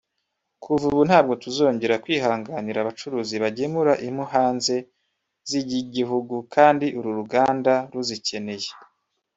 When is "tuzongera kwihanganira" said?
1.43-2.77